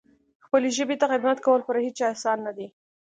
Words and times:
خپلې 0.45 0.69
ژبې 0.77 0.95
ته 1.01 1.05
خدمت 1.11 1.37
کول 1.45 1.61
پر 1.67 1.75
هیچا 1.85 2.05
احسان 2.09 2.37
نه 2.47 2.51
دی. 2.57 2.67